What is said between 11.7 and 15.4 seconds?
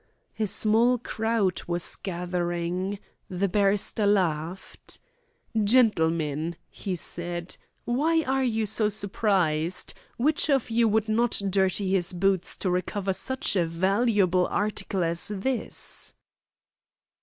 his boots to recover such a valuable article as